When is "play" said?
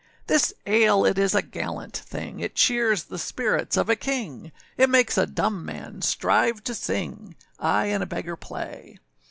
8.35-8.97